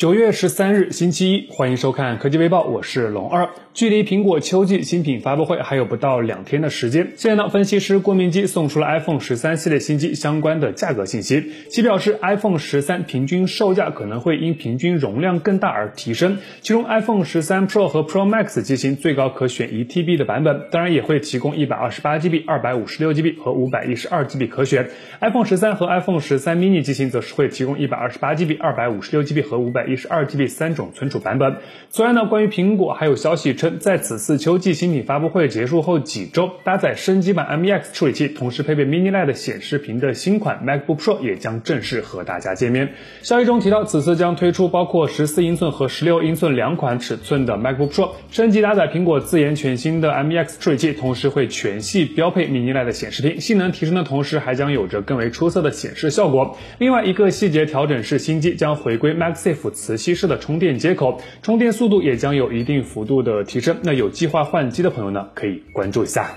[0.00, 3.50] 九月十三日，星期一，欢迎收看科技微报，我是龙二。
[3.74, 11.52] 距离苹果秋季新品发布会还有不到两天的时间，现在呢，分析师郭明基送出了 iPhone 十三系列新机相关的价格信息。
[11.68, 24.88] 其表示，iPhone 十三平均售价可能会因平均容量更大而提升，其中 iPhone 十三 Pro 和 Pro Max 机型最高可选一 TB 的版本，当然也会提供一百二十八 GB、二百五十六 GB 和五百一十二 GB 可选。
[25.20, 31.56] iPhone 十三和 iPhone 十三 mini 机型则是会提供一百二十八 GB、二百五十六 GB 和五百一十二 GB 三种存储版本。
[31.90, 42.94] 此外呢，关于苹果还有消息称，在此次秋季新品发布会结束后几周，搭载升级版 M1X 处理器，同时配备 Mini LED 显示屏的新款 MacBook Pro 也将正式和大家见面。
[43.22, 56.56] 消息中提到，此次将推出包括十四英寸和十六英寸两款尺寸的 MacBook Pro，升级搭载苹果自研全新的 M1X 处理器，同时会全系标配 Mini LED 显示屏，性能提升的同时，还将有着更为出色的显示效果。
[56.78, 63.78] 另外一个细节调整是，新机将回归 MagSafe 磁吸式的充电接口，充电速度也将有一定幅度的提升。
[63.82, 66.30] 那有计划换机的朋友呢，可以关注一下。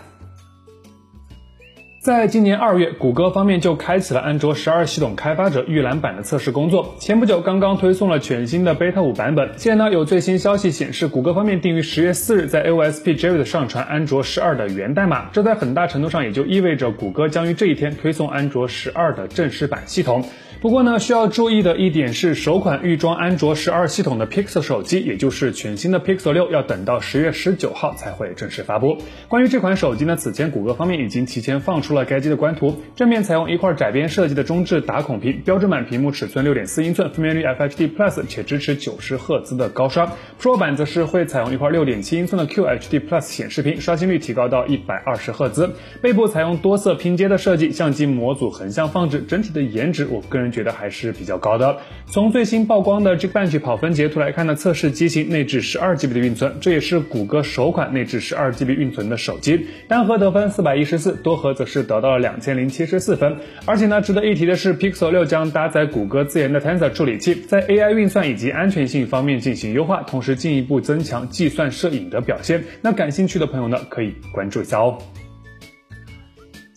[2.02, 6.96] 在今年二月，谷歌方面就开启了安卓十二系统开发者预览版的测试工作。
[7.00, 9.52] 前不久刚刚推送了全新的 Beta 五版本。
[9.56, 15.30] 现在呢，有最新消息显示，谷歌方面定于十月四日在 AOSP Jared 上传安卓十二的源代码。
[15.32, 20.26] 这在很大程度上也就意味着谷歌将于这一天推送安卓十二的正式版系统。
[20.64, 28.98] 不过呢，需要注意的一点是，首款预装安卓十二系统的 Pixel 手机，也就是全新的 Pixel 六，要等到十月十九号才会正式发布。
[29.28, 40.14] 关于这款手机呢，此前谷歌方面已经提前放出了该机的官图，正面采用一块窄边设计的中置打孔屏，标准版屏幕尺寸六点四英寸，分辨率 FHD Plus，且支持九十赫兹的高刷。
[40.40, 45.72] Pro 版则是会采用一块六点七英寸的 QHD Plus 显示屏，刷新率提高到一百二十赫兹。
[46.02, 51.76] 背部采用多色拼接的设计，相机模组横向放置，整体的颜值，我个人觉得还是比较高的。
[52.06, 59.66] 从最新曝光的这个半局跑分截图来看呢，测试机型内置十二 GB 的运存，这也是谷歌首款内置十二 GB 运存的手机。
[59.88, 63.36] 单核得分四百一十四，多核则是得到了两千零七十四分。
[63.66, 72.64] 而且呢，值得一提的是，Pixel 六将搭载谷歌自研的 Tensor 处理器，在 AI 运算以及安全性方面进行优化，同时进一步增强计算摄影的表现。
[72.82, 74.98] 那感兴趣的朋友呢，可以关注一下哦。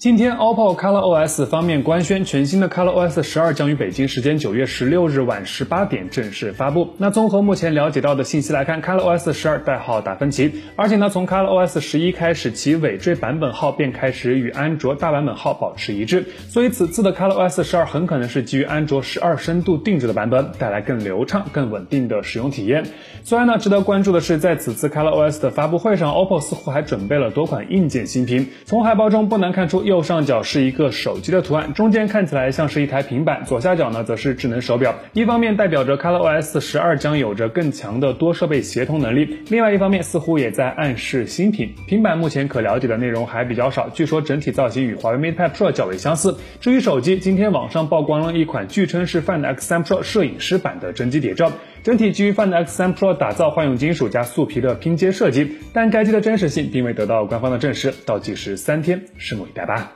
[0.06, 6.90] 今天，OPPO ColorOS 方面官宣，全新的 ColorOS 十二将于北京时间九月十六日晚十八点正式发布。
[6.98, 22.84] 那综合目前了解到的信息来看，ColorOS 十二代号达芬奇，而且呢，从 ColorOS 十一开始，其尾缀版本号便开始与安卓大版本号保持一致，所以此次的 ColorOS 十二很可能是基于安卓十二深度定制的版本，带来更流畅、更稳定的使用体验。
[23.24, 28.50] 虽然呢，值得关注的是，在此次 ColorOS 的发布会上，OPPO 似乎还准备了多款硬件新品。
[28.66, 29.95] 从海报中不难看出又。
[29.96, 34.94] 右上角是一个手机的图案，中间看起来像是一台平板，左下角呢则是智能手表。
[35.14, 41.74] 一方面代表着 ColorOS 十二将有着更强的多设备协同能力，另外一方面似乎也在暗示新品。
[41.86, 46.36] 平板目前可了解的内容还比较少，据说整体造型与华为 MatePad Pro 较为相似。
[46.60, 51.50] 至于手机，今天网上曝光了一款据称是 Find X3 Pro 摄影师版的真机谍照，
[51.86, 59.92] 整体基于 Find X3 Pro 打造幻用金属加素皮的拼接设计，但该机的真实性并未得到官方的证实，倒计时三天，拭目以待吧。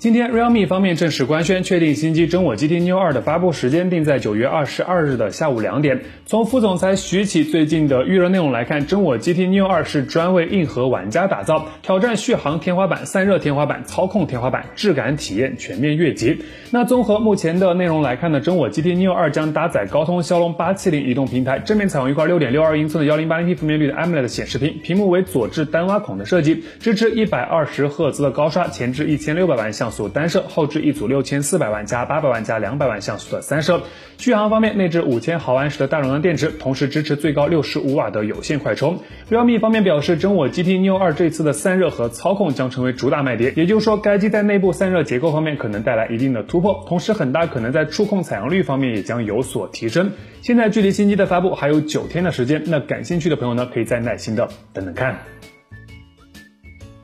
[0.00, 6.02] 今天，Realme 方面正式官宣，确定新机真我 GT Neo 2的发布时间定在九月二十二日的下午两点。
[6.24, 16.44] 从副总裁徐启最近的预热内容来看，真我 GT Neo 2是专为硬核玩家打造，挑战续航天花板、散热天花板、操控天花板，质感体验全面越级。
[16.70, 29.87] 那综合目前的内容来看呢，真我 GT Neo 2将搭载高通骁龙八七零移动平台，正面采用一块六点六二英寸的幺零八零 P 分辨率的 AMOLED 显示屏，屏幕为左置单挖孔的设计，支持一百二十赫兹的高刷，前置一千六百万像。
[29.88, 33.80] 像素单摄，后置一组六千四百万加八百万加两百万像素的三摄。
[34.18, 38.98] 续航方面，内置五千毫安时的大容量电池，同时支持最高六十五瓦的有线快充。
[39.30, 50.12] realme 方面表示，真我 GT Neo 2这次的散热和操控将成为主打卖点，也就是说，该机在内部散热结构方面可能带来一定的突破，同时很大可能在触控采样率方面也将有所提升。
[50.42, 55.18] 现在距离新机的发布还有九天的时间，那感兴趣的朋友呢，可以再耐心的等等看。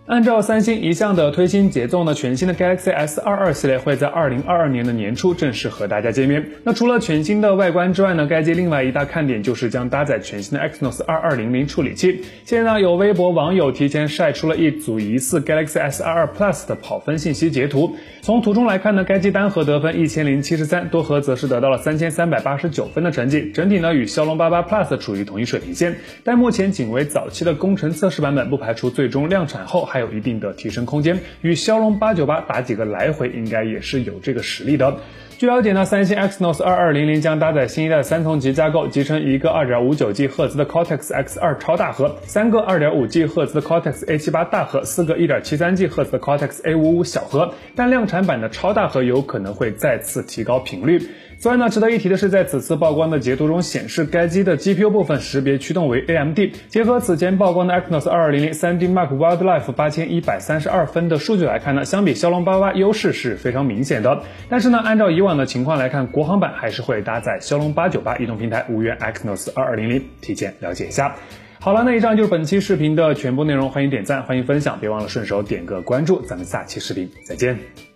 [0.06, 6.45] 按照三星一向的推新节奏呢，全新的 Galaxy S22 系列会在二零二二年的年初正式和大家见面。
[6.62, 12.21] 那除了全新的外观之外呢，该机另外一大看点就是将搭载全新的 Exynos 二二零零处理器。
[12.45, 17.97] 现在呢，有微博网友提前晒出了一组疑似 Galaxy S22 Plus 的跑分信息截图。
[18.21, 23.50] 从图中来看呢，该机单核得分一千零七十三，多核则是得到了三千三百八十九分的成绩。
[23.53, 29.89] 整体呢，与骁龙八八 Plus 处于同一水平线，但目前仅为早期的工程测试版本，不排除最终量产后。
[29.94, 34.99] 还有一定的提升空间，与骁龙八九八打几个来回，应该也是有这个实力的。
[35.37, 46.63] 据了解呢，三星 Exynos 2200将搭载新一代三重级架构，集成一个 2.59G 赫兹的 Cortex X2 超大核，三个 2.5G 赫兹的 Cortex A78 大核，四个 1.73G 赫兹的 Cortex
[46.63, 47.53] A55 小核。
[47.75, 51.03] 但量产版的超大核有可能会再次提高频率。
[51.37, 56.39] 此外呢，值得一提的是，在此次曝光的截图中显示，该机的 GPU 部分识别驱动为 AMD。
[56.69, 64.23] 结合此前曝光的 Exynos 2200 3D Mark Wildlife 八千一百三十二分的数据来看呢，相比骁龙八八优势是非常明显的。
[64.49, 71.17] 但是呢，按照以往往的情况来看，国行版还是会搭载骁龙八九八移动平台无缘 Exynos 二二零零提前了解一下。
[71.61, 77.94] 好了，那以上就是本期视频的全部内容，欢迎点赞，欢迎分享，别忘了顺手点个关注，咱们下期视频再见。